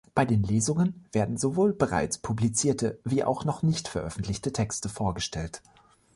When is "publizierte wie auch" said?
2.17-3.45